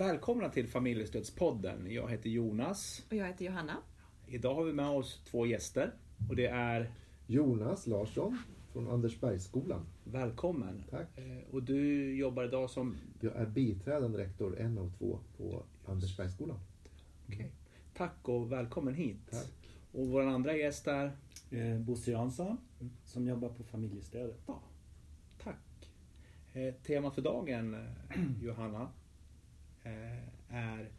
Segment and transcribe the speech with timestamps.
[0.00, 1.86] Välkomna till Familjestödspodden.
[1.90, 3.04] Jag heter Jonas.
[3.10, 3.76] Och jag heter Johanna.
[4.26, 5.94] Idag har vi med oss två gäster.
[6.28, 6.90] Och det är
[7.26, 8.38] Jonas Larsson
[8.72, 9.86] från Andersbergsskolan.
[10.04, 10.84] Välkommen.
[10.90, 11.18] Tack.
[11.18, 12.96] Eh, Och du jobbar idag som...
[13.20, 16.58] Jag är biträdande rektor, en av två, på Andersbergsskolan.
[17.28, 17.52] Okej.
[17.94, 19.30] Tack och välkommen hit.
[19.30, 19.52] Tack.
[19.92, 21.12] Och vår andra gäst är...
[21.50, 22.56] Eh, Bosse Jansson
[23.04, 24.40] som jobbar på familjestödet.
[24.46, 24.62] Ja,
[25.42, 25.90] tack.
[26.52, 27.80] Eh, Temat för dagen, eh,
[28.42, 28.88] Johanna,
[30.48, 30.90] är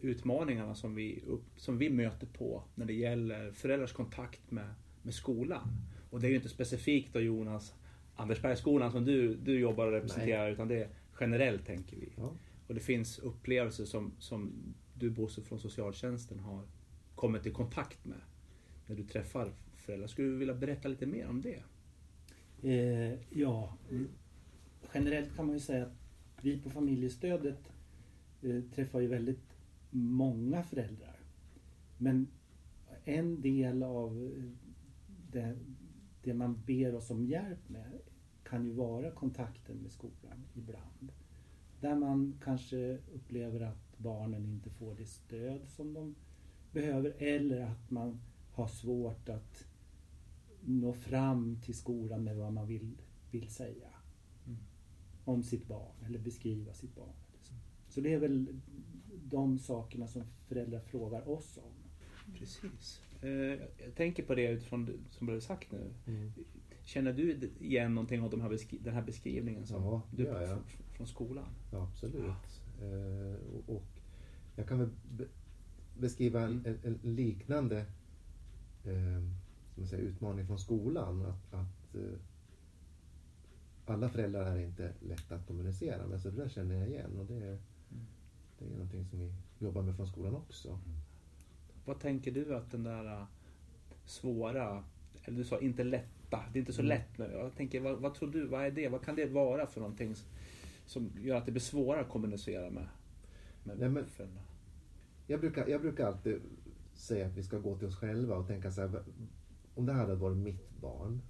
[0.00, 5.14] utmaningarna som vi, upp, som vi möter på när det gäller föräldrars kontakt med, med
[5.14, 5.68] skolan.
[6.10, 7.74] Och det är ju inte specifikt då Jonas,
[8.16, 10.88] Andersbergsskolan som du, du jobbar och representerar, utan det är
[11.20, 12.12] generellt tänker vi.
[12.16, 12.32] Ja.
[12.66, 14.52] Och det finns upplevelser som, som
[14.94, 16.62] du Bosse från socialtjänsten har
[17.14, 18.20] kommit i kontakt med
[18.86, 20.06] när du träffar föräldrar.
[20.08, 21.62] Skulle du vilja berätta lite mer om det?
[22.62, 23.76] Eh, ja,
[24.94, 25.92] generellt kan man ju säga att
[26.40, 27.71] vi på familjestödet eh,
[28.74, 29.56] träffar ju väldigt
[29.90, 31.20] många föräldrar.
[31.98, 32.28] Men
[33.04, 34.50] en del av eh,
[35.32, 35.56] det,
[36.22, 37.98] det man ber oss om hjälp med
[38.42, 41.12] kan ju vara kontakten med skolan ibland.
[41.80, 46.14] Där man kanske upplever att barnen inte får det stöd som de
[46.72, 48.20] behöver eller att man
[48.52, 49.66] har svårt att
[50.64, 52.96] nå fram till skolan med vad man vill,
[53.30, 53.88] vill säga
[54.46, 54.58] Mm.
[55.24, 57.14] om sitt barn eller beskriva sitt barn.
[57.94, 58.46] Så det är väl
[59.24, 61.72] de sakerna som föräldrar frågar oss om.
[62.38, 63.00] Precis.
[63.22, 63.30] Eh,
[63.84, 65.90] Jag tänker på det utifrån det som du har sagt nu.
[66.06, 66.32] Mm.
[66.82, 70.58] Känner du igen någonting av de här den här beskrivningen som Ja, du gör jag.
[70.96, 71.44] från, skolan?
[71.72, 72.24] Ja, absolut.
[72.80, 73.82] Eh, och,
[74.56, 75.24] jag kan väl be
[75.98, 76.78] beskriva en, Mm.
[76.84, 77.78] en, en liknande
[78.84, 79.20] eh,
[79.74, 81.22] som man säger, utmaning från skolan.
[81.26, 82.18] Att, att eh,
[83.86, 87.18] alla föräldrar är inte lätta att kommunicera med, så det där känner jag igen.
[87.18, 87.58] Och det, är-.
[88.68, 90.78] Det är någonting som vi jobbar med från skolan också.
[91.84, 93.24] Vad tänker du att den där äh,
[94.04, 94.84] svåra,
[95.24, 96.88] eller du sa inte lätta, det är inte så Mm.
[96.88, 97.24] lätt nu.
[97.32, 98.88] Jag tänker, vad, vad tror du, vad är det?
[98.88, 100.14] Vad kan det vara för någonting
[100.86, 102.86] som gör att det blir svårare att kommunicera med,
[103.64, 104.42] med Nej, men- föräldrar?
[105.26, 106.40] Jag brukar, jag brukar alltid
[106.94, 109.02] säga att vi ska gå till oss själva och tänka så här.
[109.74, 111.20] Om det här hade varit mitt barn.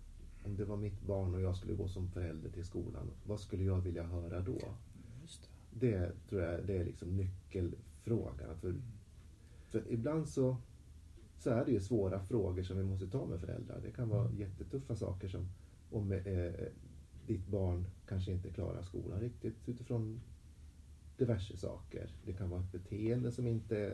[0.45, 3.11] Om det var mitt barn och jag skulle gå som förälder till skolan.
[3.27, 4.59] Vad skulle jag vilja höra då?
[5.73, 6.13] Det.
[6.29, 8.57] Tror jag det är liksom nyckelfrågan.
[8.61, 8.75] För,
[9.69, 10.57] för ibland så,
[11.39, 13.81] så är det ju svåra frågor som vi måste ta med föräldrar.
[13.83, 15.49] Det kan vara jättetuffa saker som
[15.91, 16.53] om eh,
[17.27, 20.21] ditt barn kanske inte klarar skolan riktigt utifrån
[21.17, 22.11] diverse saker.
[22.25, 23.93] Det kan vara ett beteende som inte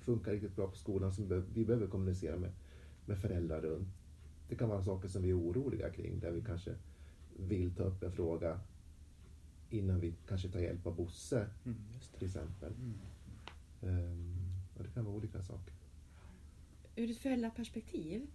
[0.00, 2.52] funkar riktigt bra på skolan som vi behöver kommunicera med,
[3.06, 3.88] med föräldrar runt.
[4.48, 6.74] Det kan vara saker som vi är oroliga kring där vi kanske
[7.36, 8.60] vill ta upp en fråga
[9.70, 11.76] innan vi kanske tar hjälp av Bosse Mm,
[12.18, 12.72] till exempel.
[12.72, 12.98] Mm.
[13.82, 14.34] Ehm,
[14.76, 15.74] och det kan vara olika saker.
[16.96, 18.26] Ur ett föräldraperspektiv,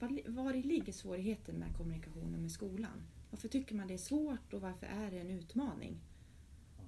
[0.00, 3.02] var, var ligger svårigheten med kommunikationen med skolan?
[3.30, 6.00] Varför tycker man det är svårt och varför är det en utmaning?
[6.76, 6.82] Ja,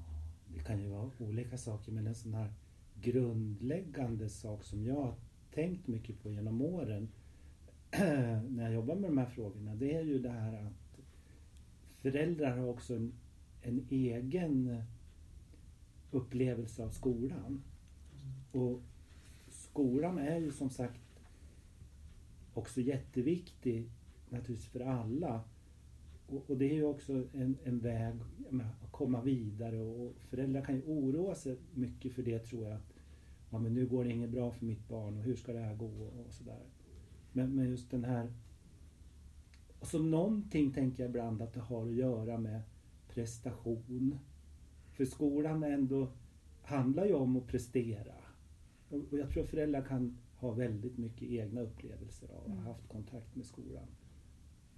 [0.55, 2.53] det kan ju vara olika saker men en sån här
[3.03, 5.15] grundläggande sak som jag har
[5.55, 7.09] tänkt mycket på genom åren
[8.49, 11.01] när jag jobbar med de här frågorna det är ju det här att
[11.97, 13.13] föräldrar har också en,
[13.63, 14.83] en egen
[16.11, 17.63] upplevelse av skolan.
[18.53, 18.83] Och
[19.49, 21.01] skolan är ju som sagt
[22.55, 23.91] också jätteviktig
[24.29, 25.45] naturligtvis för alla.
[26.27, 28.15] Och, och det är ju också en, en väg
[28.51, 32.73] menar, att komma vidare och föräldrar kan ju oroa sig mycket för det tror jag.
[32.73, 32.95] Att,
[33.51, 35.75] ja men nu går det inget bra för mitt barn och hur ska det här
[35.75, 36.63] gå och sådär.
[37.33, 38.33] Men, men just den här...
[39.81, 42.63] Och så någonting tänker jag ibland att det har att göra med
[43.19, 44.19] prestation.
[44.93, 46.09] För skolan ändå
[46.63, 48.15] handlar ju om att prestera.
[48.91, 52.67] Och, jag tror att föräldrar kan ha väldigt mycket egna upplevelser av att ha Mm.
[52.67, 53.87] haft kontakt med skolan.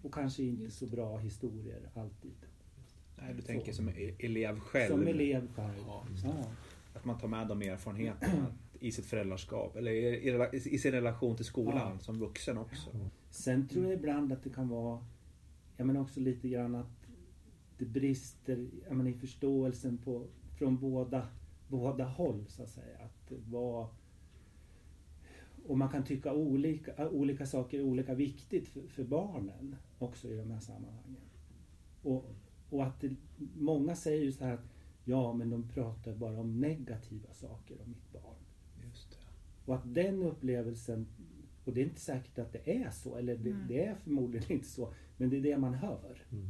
[0.02, 2.36] Och kanske inte Just så bra historier alltid.
[3.18, 4.90] Nej, du tänker som e- elev själv.
[4.90, 5.74] Som elev själv.
[5.86, 6.04] Ja.
[6.24, 6.44] Ja.
[6.94, 8.46] Att man tar med de erfarenheterna
[8.80, 11.98] i sitt föräldraskap eller i, i, i sin relation till skolan Ja.
[11.98, 12.90] som vuxen också.
[13.30, 15.04] Sen tror jag ibland att det kan vara,
[15.76, 16.99] jag menar också lite grann att
[17.80, 20.26] det brister menar, i förståelsen på,
[20.58, 21.28] från båda,
[21.68, 22.98] båda håll så att säga.
[22.98, 23.86] Att vad,
[25.66, 30.36] och man kan tycka olika, olika saker är olika viktigt för, för barnen också i
[30.36, 31.30] de här sammanhangen.
[32.02, 32.24] Och,
[32.70, 33.16] och att det,
[33.58, 34.68] många säger ju så här att
[35.04, 38.36] ja men de pratar bara om negativa saker om mitt barn.
[38.84, 39.16] Just det.
[39.64, 41.06] Och att den upplevelsen,
[41.64, 43.64] och det är inte säkert att det är så, eller det, Nej.
[43.68, 46.22] det är förmodligen inte så, men det är det man hör.
[46.32, 46.46] Mm.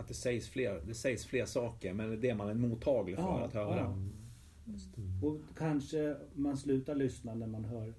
[0.00, 3.16] Att det sägs fler, det sägs fler saker men det är det man är mottaglig
[3.16, 3.76] för Ja, att höra.
[3.76, 3.86] ja.
[3.86, 5.24] Mm.
[5.24, 7.94] Och kanske man slutar lyssna när man hör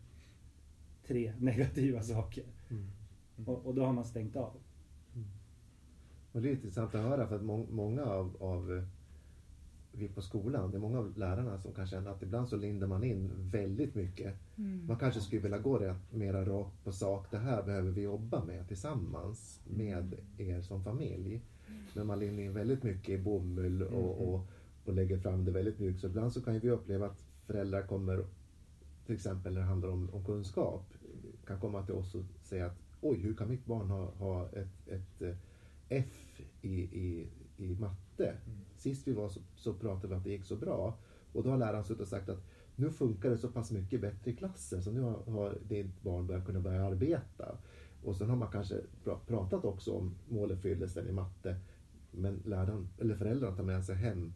[1.08, 2.44] tre negativa saker.
[2.70, 2.88] Mm.
[3.48, 4.52] Och, och då har man stängt av.
[6.32, 8.84] Och det är intressant att höra för att må- många av, av eh,
[9.92, 12.88] vi på skolan, det är många av lärarna som kan känna att ibland så lindar
[12.88, 14.36] man in väldigt mycket.
[14.58, 14.86] Mm.
[14.88, 17.28] Man kanske skulle vilja gå det mera rakt på sak.
[17.32, 21.42] Det här behöver vi jobba med tillsammans med er som familj.
[21.94, 24.48] Men man lindar in väldigt mycket i bomull och, och,
[24.86, 26.00] och lägger fram det väldigt mjukt.
[26.00, 28.26] Så ibland så kan vi uppleva att föräldrar kommer,
[29.06, 30.94] till exempel när det handlar om, om kunskap,
[31.46, 34.88] kan komma till oss och säga att oj, hur kan mitt barn ha, ha ett,
[34.88, 35.36] ett eh,
[35.90, 37.28] F i, i,
[37.58, 38.36] i matte?
[38.78, 40.98] Sist vi var så, så pratade vi att det gick så bra.
[41.34, 42.44] Och då har läraren suttit och sagt att
[42.76, 46.28] nu funkar det så pass mycket bättre i klassen så nu har, har ditt barn
[46.28, 47.58] börjat kunna börja arbeta.
[48.04, 51.56] Och sen har man kanske pra- pratat också om måluppfyllelsen i matte.
[52.12, 54.34] Men läraren, eller föräldrarna tar med sig hem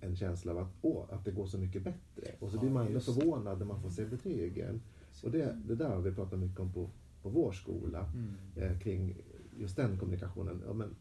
[0.00, 2.32] en känsla av att, åh, att det går så mycket bättre.
[2.40, 4.80] Och så blir man ändå förvånad när man får se betygen.
[5.24, 6.90] Och det, det där har vi pratat mycket om på,
[7.22, 8.12] på vår skola.
[8.14, 8.34] Mm.
[8.72, 9.16] Eh, kring
[9.56, 10.62] just den kommunikationen.
[10.66, 10.96] Ja, men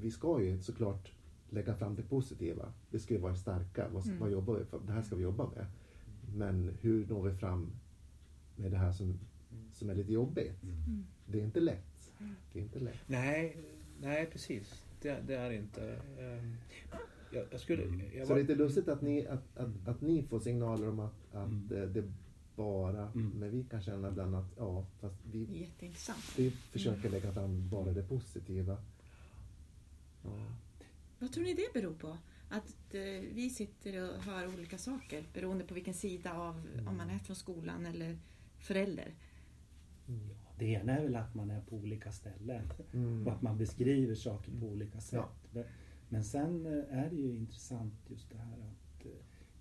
[0.00, 1.12] vi ska ju såklart
[1.50, 2.72] lägga fram det positiva.
[2.90, 3.88] Det ska ju vara starka.
[3.92, 4.18] Vad, Mm.
[4.18, 4.80] vad jobbar vi för?
[4.86, 5.66] Det här ska vi jobba med.
[6.36, 7.70] Men hur når vi fram
[8.56, 9.18] med det här som,
[9.72, 10.62] som är lite jobbigt?
[10.62, 11.06] Mm.
[11.26, 12.12] Det är inte lätt.
[12.52, 12.98] Det är inte lätt.
[13.06, 13.56] Nej,
[14.00, 14.82] nej precis.
[15.02, 16.00] Det, det är inte.
[16.18, 16.56] ehm,
[17.32, 17.82] Jag, jag skulle...
[18.14, 21.00] Jag Så det är lite lustigt att ni, att, att, att ni får signaler om
[21.00, 21.92] att, att Mm.
[21.92, 22.12] det
[22.56, 23.30] bara, Mm.
[23.30, 26.38] men vi kan känna ibland att ja, fast Det är vi, jätteintressant.
[26.38, 28.76] vi försöker lägga fram bara det positiva.
[30.24, 30.30] Ja.
[31.18, 32.16] Vad tror ni det beror på?
[32.48, 33.00] Att eh,
[33.34, 37.36] vi sitter och hör olika saker beroende på vilken sida av, om man är från
[37.36, 38.18] skolan eller
[38.58, 39.14] förälder.
[40.08, 40.20] Mm.
[40.58, 42.62] Det ena är väl att man är på olika ställen
[42.92, 43.26] Mm.
[43.26, 45.14] och att man beskriver saker på olika sätt.
[45.20, 45.28] Ja.
[45.52, 45.64] Men,
[46.08, 49.12] men sen eh, är det ju intressant just det här att, eh,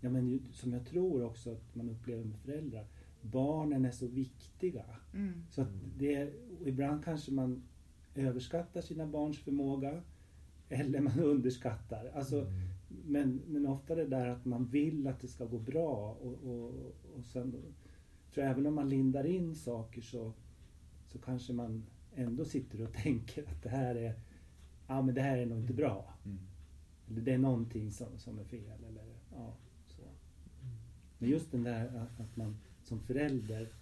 [0.01, 2.86] ja men som jag tror också att man upplever med föräldrar,
[3.21, 4.86] barnen är så viktiga.
[5.13, 5.33] Mm.
[5.50, 7.63] Så att det, och ibland kanske man
[8.15, 10.01] överskattar sina barns förmåga
[10.69, 12.12] eller man underskattar.
[12.15, 12.51] Alltså, Mm.
[13.06, 16.74] men, men ofta det där att man vill att det ska gå bra och, och,
[17.18, 17.56] och sen
[18.35, 20.33] tror jag även om man lindar in saker så,
[21.07, 21.85] så kanske man
[22.15, 24.13] ändå sitter och tänker att det här är,
[24.87, 26.13] ja men det här är nog inte bra.
[26.25, 26.39] Mm.
[27.07, 28.83] Eller det är någonting som, som är fel.
[28.89, 29.53] Eller, ja,
[29.85, 30.01] så.
[31.17, 33.73] Men just den där att, att man som förälder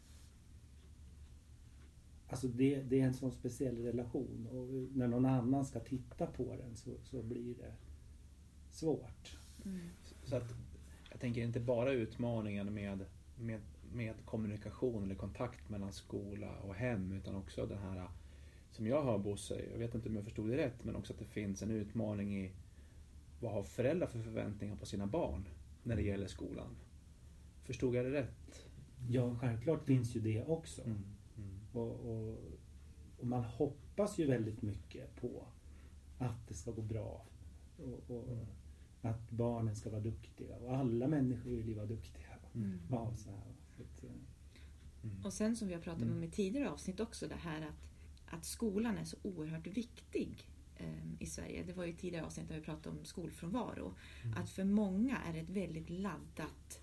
[2.28, 6.56] Alltså det, det är en sån speciell relation och när någon annan ska titta på
[6.56, 7.74] den så, så blir det
[8.70, 9.38] svårt.
[9.66, 9.80] Mm.
[10.24, 10.56] så att,
[11.12, 13.06] jag tänker inte bara utmaningen med,
[13.40, 13.62] med,
[13.94, 18.08] med kommunikation eller kontakt mellan skola och hem utan också den här
[18.72, 21.20] som jag hör Bosse, jag vet inte om jag förstod det rätt, men också att
[21.20, 22.52] det finns en utmaning i
[23.40, 25.48] vad har föräldrar för förväntningar på sina barn
[25.84, 26.76] när det gäller skolan?
[27.64, 28.66] Förstod jag det rätt?
[29.10, 30.82] Ja, självklart finns ju det också.
[30.82, 31.04] Mm.
[31.38, 31.60] Mm.
[31.74, 32.38] Och, och,
[33.20, 35.46] och man hoppas ju väldigt mycket på
[36.18, 37.26] att det ska gå bra.
[37.78, 38.48] Och, och
[39.02, 40.56] att barnen ska vara duktiga.
[40.56, 42.28] Och alla människor vill ju vara duktiga.
[42.56, 42.80] Mm.
[42.92, 43.56] Ja, så här.
[43.84, 44.10] Att, eh,
[45.04, 45.26] Mm.
[45.26, 46.14] Och sen som vi har pratat Mm.
[46.18, 47.90] om i tidigare avsnitt också det här att,
[48.36, 51.64] att skolan är så oerhört viktig eh, i Sverige.
[51.64, 53.96] Det var ju tidigare avsnitt där vi pratade om skolfrånvaro.
[54.36, 56.82] Att för många är det ett väldigt laddat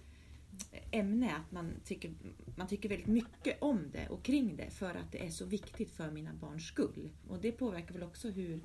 [0.91, 1.37] ämne.
[1.37, 2.15] Att man tycker,
[2.57, 5.91] man tycker väldigt mycket om det och kring det för att det är så viktigt
[5.91, 7.11] för mina barns skull.
[7.29, 8.61] Och det påverkar väl också hur,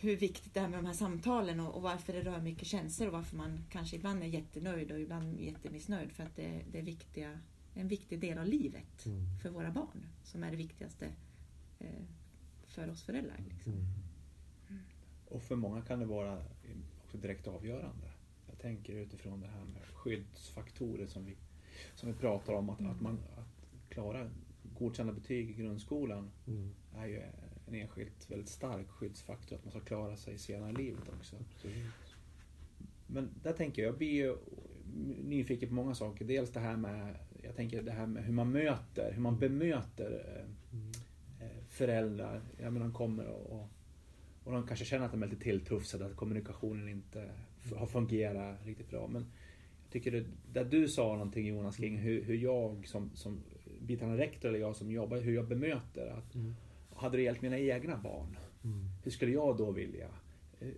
[0.00, 3.06] hur viktigt det är med de här samtalen och, och varför det rör mycket känslor
[3.06, 6.12] och varför man kanske ibland är jättenöjd och ibland jättemissnöjd.
[6.12, 7.38] För att det, det är viktiga,
[7.74, 9.38] en viktig del av livet Mm.
[9.42, 11.06] för våra barn som är det viktigaste
[11.78, 12.02] eh,
[12.66, 13.40] för oss föräldrar.
[13.48, 13.72] Liksom.
[13.72, 13.84] Mm.
[15.28, 16.44] Och för många kan det vara
[17.04, 18.10] också direkt avgörande.
[18.48, 21.36] Jag tänker utifrån det här med skyddsfaktorer som vi,
[21.94, 22.70] som vi pratar om.
[22.70, 24.30] Att, att, man, att klara
[24.78, 26.74] godkända betyg i grundskolan Mm.
[26.96, 27.22] är ju
[27.68, 29.56] en enskilt väldigt stark skyddsfaktor.
[29.56, 31.36] Att man ska klara sig senare i livet också.
[31.54, 31.76] Absolut.
[33.06, 34.36] Men där tänker jag, jag blir ju
[35.24, 36.24] nyfiken på många saker.
[36.24, 40.36] Dels det här med, jag tänker det här med hur man möter, hur man bemöter
[40.36, 40.90] eh, Mm.
[41.40, 42.40] eh, föräldrar.
[42.60, 43.68] Jag menar, de kommer och,
[44.44, 47.30] och, de kanske känner att de är lite tilltufsade, att kommunikationen inte
[47.76, 49.06] har fungerat riktigt bra.
[49.08, 49.22] Men
[49.84, 53.40] jag tycker det, där du sa någonting Jonas kring hur, hur jag som, som
[53.80, 56.06] biträdande rektor eller jag som jobbar, hur jag bemöter.
[56.10, 56.54] Att, Mm.
[56.96, 58.84] Hade det gällt mina egna barn, Mm.
[59.04, 60.08] hur skulle jag då vilja?
[60.60, 60.68] Eh,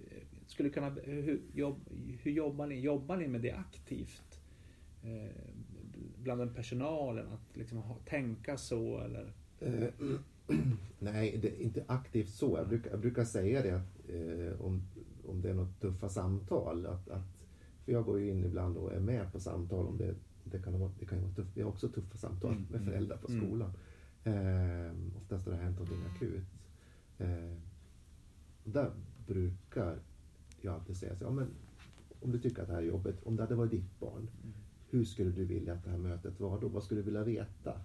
[0.47, 1.77] Skulle kunna, hur, jobb,
[2.23, 2.81] hur jobbar ni?
[2.81, 4.41] Jobbar ni med det aktivt?
[5.03, 5.31] Eh,
[6.23, 9.33] bland personalen, att liksom ha, tänka så eller?
[9.61, 9.89] Eh,
[10.99, 12.57] Nej, det, inte aktivt så.
[12.59, 14.83] Jag brukar, jag brukar säga det att, eh, om,
[15.27, 16.87] om det är något tuffa samtal.
[16.87, 17.25] Att, att
[17.85, 20.15] För jag går ju in ibland och är med på samtal om det.
[20.45, 21.51] Det kan, vara, det kan vara tufft.
[21.55, 23.41] Vi har också tuffa samtal Mm, med mm, föräldrar på mm.
[24.29, 26.45] Eh, oftast har det hänt någonting akut.
[27.19, 27.57] Eh,
[28.65, 28.91] och där
[29.27, 29.99] brukar
[30.61, 31.47] jag alltid säga så, ja, men
[32.21, 34.55] om du tycker att det här är jobbigt, om det hade varit ditt barn, Mm.
[34.91, 36.69] hur skulle du vilja att det här mötet var då?
[36.69, 37.81] Vad skulle du vilja veta?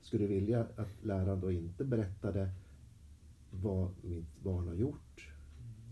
[0.00, 2.50] Skulle du vilja att läraren då inte berättade
[3.50, 5.32] vad mitt barn har gjort?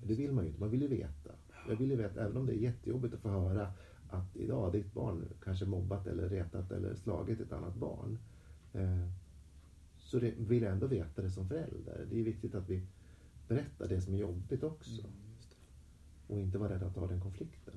[0.04, 1.30] Det vill man ju inte, man vill ju veta.
[1.68, 3.72] Jag vill ju veta, även om det är jättejobbigt att få höra
[4.10, 8.18] att idag ditt barn kanske mobbat eller retat eller slagit ett annat barn.
[10.06, 12.06] Så det, vill jag ändå veta det som förälder.
[12.10, 12.82] Det är viktigt att vi
[13.48, 15.00] berättar det som är jobbigt också.
[15.00, 15.12] Mm.
[16.26, 17.74] Och inte vara rädda att ta den konflikten.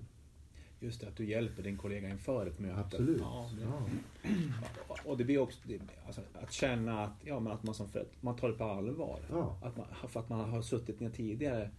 [0.80, 2.80] Just det, att du hjälper din kollega inför ett möte.
[2.80, 3.22] Absolut.
[3.22, 4.96] Ja, det, Ja.
[5.06, 8.14] Och det blir också det, alltså, att känna att, ja, men att man, som förälder,
[8.22, 9.20] man tar det på allvar.
[9.30, 9.60] Ja.
[9.64, 11.72] Att man, för att man har suttit ner tidigare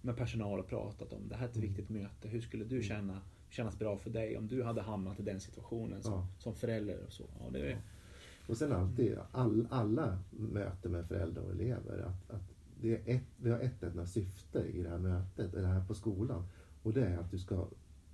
[0.00, 1.68] med personal och pratat om det här är ett Mm.
[1.68, 2.28] viktigt möte.
[2.28, 6.02] Hur skulle du känna, kännas bra för dig om du hade hamnat i den situationen
[6.02, 6.26] som, Ja.
[6.38, 6.98] som förälder?
[7.06, 7.24] Och så.
[7.40, 7.78] Ja, det
[8.46, 12.42] Och sen alltid, all, alla möten med föräldrar och elever, att, att
[12.80, 15.94] det är ett, vi har ett enda syfte i det här mötet, eller här på
[15.94, 16.44] skolan.
[16.82, 17.68] Och det är att du ska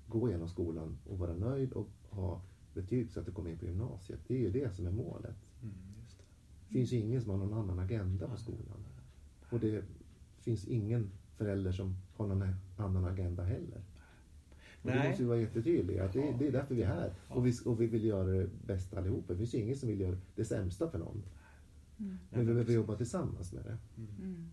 [0.06, 2.40] gå igenom skolan och vara nöjd och ha
[2.75, 4.21] betyg så att du kommer in på gymnasiet.
[4.26, 5.37] Det är ju det som är målet.
[5.62, 5.75] mm,
[6.09, 6.25] det.
[6.68, 8.85] Det finns ju ingen som har någon annan agenda på skolan.
[9.50, 9.85] Och det
[10.40, 13.83] finns ingen förälder som har någon annan agenda heller.
[14.87, 16.05] Och det måste vi vara jättetydliga.
[16.05, 16.37] Att det, Ja.
[16.38, 17.14] det är därför vi är här.
[17.28, 17.35] Ja.
[17.35, 19.33] Och, vi, och vi vill göra det bästa allihopa.
[19.33, 21.23] Det finns ju ingen som vill göra det sämsta för någon.
[21.99, 22.19] Mm.
[22.31, 23.76] Men vi behöver jobba tillsammans med det.
[23.99, 24.50] Mm.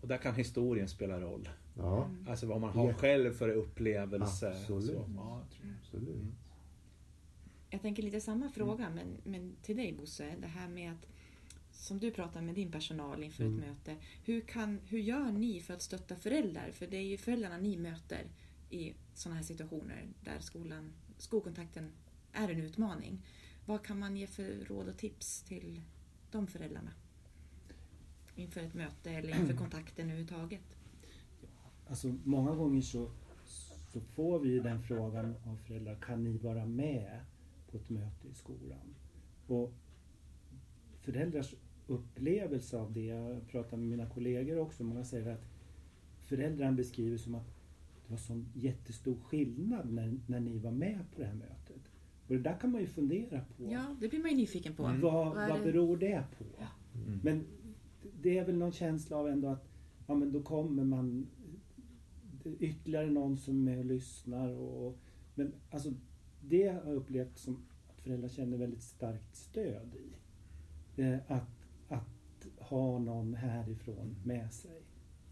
[0.00, 1.48] Och där kan historien spela roll.
[1.76, 2.94] Ja, Alltså vad man har Ja.
[2.94, 4.48] själv för upplevelse.
[4.50, 4.84] Absolut.
[4.84, 6.08] Så, ja, jag absolut.
[6.16, 6.32] Mm.
[7.70, 10.34] Jag tänker lite samma fråga, men, men till dig Bosse.
[10.40, 11.06] Det här med att,
[11.72, 13.58] som du pratar med din personal inför Mm.
[13.58, 13.96] ett möte.
[14.24, 16.70] Hur, kan, hur gör ni för att stötta föräldrar?
[16.72, 18.22] För det är ju föräldrarna ni möter
[18.70, 21.92] i sådana här situationer där skolan, skolkontakten
[22.32, 23.26] är en utmaning.
[23.66, 25.82] Vad kan man ge för råd och tips till
[26.30, 26.90] de föräldrarna?
[28.34, 30.76] Inför ett möte eller inför kontakten överhuvudtaget.
[31.86, 33.10] Alltså många gånger så,
[33.92, 37.20] så får vi den frågan av föräldrar, kan ni vara med
[37.70, 38.94] på ett möte i skolan?
[39.46, 39.72] Och
[41.00, 41.54] föräldrars
[41.86, 45.44] upplevelse av det, jag pratar med mina kollegor också, många säger att
[46.20, 47.57] föräldrarna beskriver som att
[48.08, 51.82] det var sån jättestor skillnad när, när ni var med på det här mötet.
[52.26, 53.72] Och det där kan man ju fundera på.
[53.72, 54.84] Ja, det blir man ju nyfiken på.
[54.84, 55.00] Mm.
[55.00, 56.44] Vad, Vad vad det- beror det på?
[56.94, 57.20] Mm.
[57.22, 57.44] Men
[58.22, 59.68] det är väl någon känsla av ändå att
[60.06, 61.26] ja, men då kommer man
[62.58, 64.48] ytterligare någon som är med och lyssnar.
[64.48, 64.98] Och,
[65.34, 65.92] men alltså,
[66.40, 70.12] det har jag upplevt som att föräldrar känner väldigt starkt stöd i.
[71.02, 74.82] Eh, att, att ha någon härifrån med sig.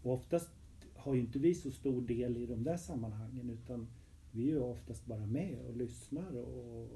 [0.03, 0.49] Och oftast
[0.97, 3.87] har ju inte vi så stor del i de där sammanhangen utan
[4.31, 6.35] vi är ju oftast bara med och lyssnar.
[6.37, 6.89] Och,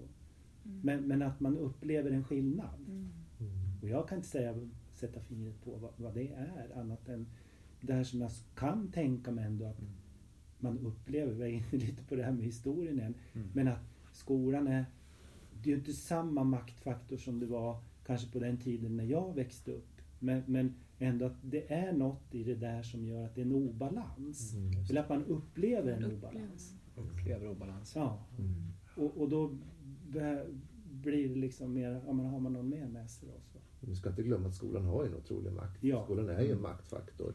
[0.65, 0.79] Mm.
[0.83, 2.79] men, men att man upplever en skillnad.
[2.89, 3.09] Mm.
[3.81, 4.55] Och jag kan inte säga,
[4.93, 7.27] sätta fingret på vad, vad det är annat än
[7.81, 9.91] det här som jag kan tänka mig ändå att Mm.
[10.59, 13.47] man upplever, vi är inne lite på det här med historien igen, Mm.
[13.53, 13.79] men att
[14.11, 14.85] skolan är,
[15.63, 19.35] det är ju inte samma maktfaktor som det var kanske på den tiden när jag
[19.35, 19.90] växte upp.
[20.23, 23.45] Men, men ändå att det är något i det där som gör att det är
[23.45, 24.53] en obalans.
[24.53, 24.71] Mm.
[24.89, 26.73] Eller att man upplever en obalans.
[26.95, 27.95] Upplever obalans.
[27.95, 28.53] Ja, Mm.
[28.97, 29.57] och, och då
[30.91, 33.59] blir det liksom mer, ja men har man någon mer med sig då så.
[33.79, 35.83] Vi ska inte glömma att skolan har ju en otrolig makt.
[35.83, 36.03] Ja.
[36.03, 36.61] Skolan är ju en Mm.
[36.61, 37.33] maktfaktor.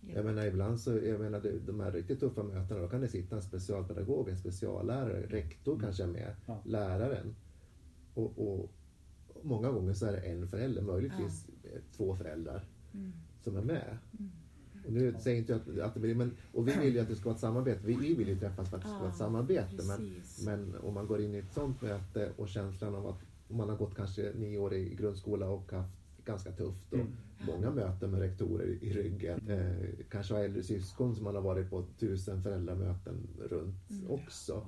[0.00, 0.14] Ja.
[0.14, 3.36] Jag menar ibland så, jag menar de här riktigt tuffa mötena, då kan det sitta
[3.36, 5.84] en specialpedagog, en speciallärare, rektor Mm.
[5.84, 6.62] kanske är med, Ja.
[6.64, 7.34] läraren.
[8.14, 8.70] Och, och
[9.44, 13.12] många gånger så är det en förälder, möjligtvis eh, två föräldrar Mm.
[13.42, 13.98] som är med.
[14.18, 14.30] Mm.
[14.86, 17.16] Och nu säger inte att, att det blir, men, och vi vill ju att det
[17.16, 17.80] ska vara ett samarbete.
[17.86, 19.82] Vi, vi vill ju träffas för att det ska vara ett Ja, samarbete.
[19.88, 23.68] Men, men om man går in i ett sånt möte och känslan av att man
[23.68, 25.92] har gått kanske nio år i grundskola och haft
[26.24, 27.12] ganska tufft och Mm.
[27.46, 29.48] många möten med rektorer i ryggen.
[29.48, 34.10] Eh, kanske har äldre syskon som man har varit på tusen föräldramöten runt Mm.
[34.10, 34.66] också.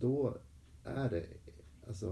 [0.00, 0.36] Då
[0.84, 1.26] är det
[1.88, 2.06] alltså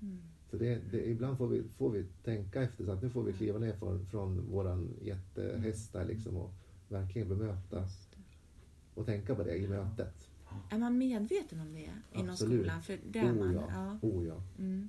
[0.00, 0.18] Mm.
[0.54, 3.32] Så det, det, ibland får vi, får vi tänka efter så att nu får vi
[3.32, 6.50] kliva ner från, från våran jättehäst där liksom och
[6.88, 7.88] verkligen bemöta
[8.94, 10.28] och tänka på det i mötet.
[10.70, 12.60] Är man medveten om det inom Absolut.
[12.60, 12.82] skolan?
[12.82, 13.54] För det är Oh man.
[13.54, 13.68] ja.
[14.02, 14.08] Ja.
[14.08, 14.42] Oh ja.
[14.58, 14.88] Mm.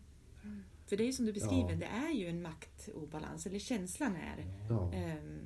[0.85, 1.75] För det är ju som du beskriver, Ja.
[1.75, 4.45] det är ju en maktobalans, eller känslan är.
[4.69, 4.93] ja.
[4.93, 5.39] Ehm,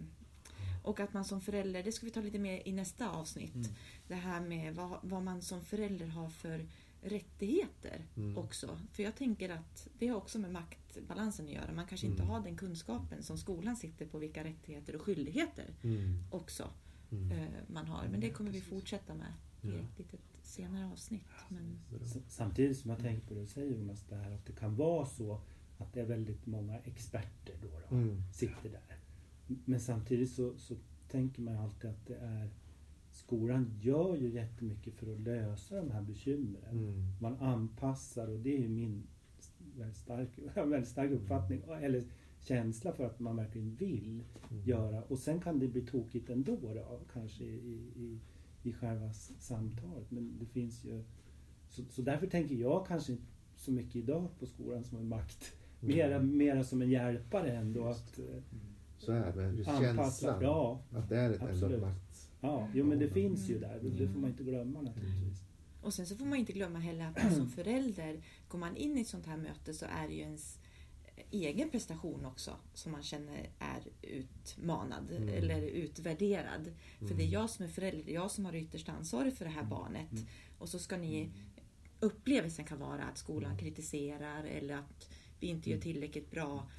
[0.84, 3.56] och att man som förälder, det ska vi ta lite mer i nästa avsnitt.
[3.56, 3.68] Mm.
[4.08, 6.66] Det här med vad, vad man som förälder har för
[7.01, 8.38] rättigheter Mm.
[8.38, 8.79] också.
[8.91, 11.74] För jag tänker att det har också med maktbalansen att göra.
[11.74, 12.29] Man kanske inte Mm.
[12.34, 16.24] har den kunskapen som skolan sitter på vilka rättigheter och skyldigheter Mm.
[16.32, 16.70] också
[17.12, 17.32] Mm.
[17.32, 18.08] eh, man har.
[18.12, 21.25] Men det kommer vi fortsätta med i ett litet senare avsnitt.
[21.50, 21.79] Men,
[22.27, 25.06] Samtidigt som jag tänker på det du säger Jonas, det här att det kan vara
[25.06, 25.41] så
[25.77, 28.22] att det är väldigt många experter då, då Mm.
[28.34, 28.98] sitter där.
[29.65, 30.75] Men samtidigt så, så
[31.10, 32.50] tänker man alltid att det är
[33.20, 36.64] Skolan gör ju jättemycket för att lösa de här bekymren.
[36.72, 37.04] Mm.
[37.22, 39.04] Man anpassar och det är ju min
[39.78, 42.04] väldigt stark, väldigt stark uppfattning eller
[42.40, 44.64] känsla för att man verkligen vill Mm.
[44.66, 45.02] göra.
[45.04, 48.20] Och sen kan det bli tokigt ändå då, kanske i, i,
[48.64, 50.12] i själva samtalet.
[50.12, 51.04] Men det finns ju...
[51.70, 53.24] Så, så därför tänker jag kanske inte
[53.56, 55.54] så mycket idag på skolan som en makt.
[55.82, 55.96] Mm.
[55.96, 57.86] Mera, mera som en hjälpare ändå.
[57.86, 58.26] Att, eh,
[58.98, 60.42] Så är det, just Anpassa, känslan.
[60.44, 60.82] ja.
[60.92, 61.84] Att det är ett Absolut.
[62.41, 63.79] Ja, jo men det finns ju där.
[63.84, 65.43] Det, det får man inte glömma naturligtvis.
[65.81, 68.98] och sen så får man inte glömma heller att man som förälder, går man in
[68.98, 70.60] i ett sånt här möte så är det ju ens
[71.31, 75.29] egen prestation också som man känner är utmanad Mm.
[75.29, 76.74] eller utvärderad.
[77.00, 77.29] För det är Mm.
[77.29, 80.12] jag som är förälder, det är jag som har yttersta ansvaret för det här barnet.
[80.12, 80.25] Mm.
[80.58, 81.29] Och så ska ni...
[82.00, 86.69] Upplevelsen kan vara att skolan kritiserar eller att vi inte gör tillräckligt bra.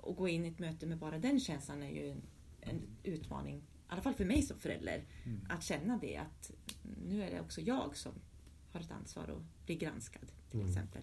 [0.00, 2.22] Och gå in i ett möte med bara den känslan är ju en,
[2.60, 5.02] en utmaning, i alla fall för mig som förälder.
[5.24, 5.40] Mm.
[5.48, 6.50] Att känna det att
[7.08, 8.12] nu är det också jag som
[8.72, 10.68] har ett ansvar att bli granskad till Mm.
[10.72, 11.02] exempel.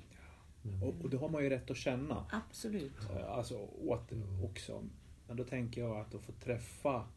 [0.83, 2.25] Och, och det har man ju rätt att känna.
[2.31, 2.91] Absolut.
[3.15, 4.11] Eh, Alltså åt,
[4.43, 4.83] också.
[5.27, 7.07] Men då tänker jag att att få träffa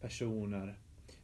[0.00, 0.78] personer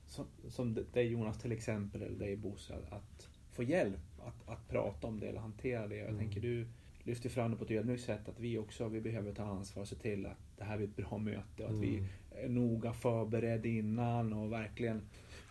[0.06, 4.68] som, som dig Jonas till exempel, eller dig Bosse, att, att få hjälp att, att
[4.68, 5.96] prata om det eller hantera det.
[5.96, 6.18] Jag Mm.
[6.18, 6.66] tänker du
[7.02, 9.88] lyfter fram det på ett ödmjukt sätt att vi också vi behöver ta ansvar och
[9.88, 12.08] se till att det här blir ett bra möte och att vi Mm.
[12.44, 15.02] Är noga förberedd innan och verkligen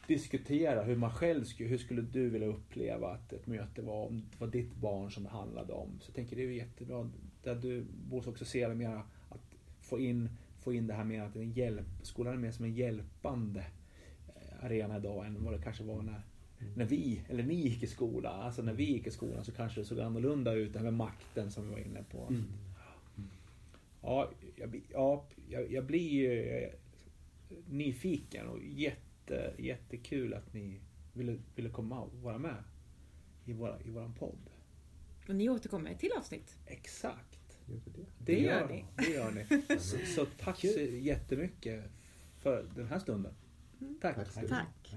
[0.07, 4.23] diskutera hur man själv skulle, hur skulle du vilja uppleva att ett möte var om
[4.31, 5.99] det var ditt barn som det handlade om.
[6.01, 7.09] Så jag tänker det är jättebra
[7.43, 10.29] där du Bosse också ser det mer att få in,
[10.59, 13.65] få in det här med att en hjälp, skolan är mer som en hjälpande
[14.27, 16.21] eh, arena idag än vad det kanske var när,
[16.75, 18.41] när vi, eller ni gick i skolan.
[18.41, 20.93] Alltså när vi gick i skolan så kanske det såg annorlunda ut, det här med
[20.93, 22.27] makten som vi var inne på.
[22.29, 22.43] Mm.
[24.01, 26.69] Ja, jag, blir- ja, jag, jag blir eh,
[27.67, 30.79] nyfiken och jätte, jättekul att ni
[31.13, 32.63] ville, ville komma och vara med
[33.45, 34.49] i, våra, i våran podd.
[35.27, 36.57] Och ni återkommer till avsnitt.
[36.65, 37.59] Exakt.
[37.65, 37.91] Gör det?
[38.01, 38.85] Det, Det gör gör ni.
[38.97, 39.45] Det gör ni.
[39.79, 41.83] Så, så tack så jättemycket
[42.39, 43.33] för den här stunden.
[44.01, 44.15] Tack.
[44.15, 44.33] Tack.
[44.33, 44.47] Tack.
[44.49, 44.95] Tack.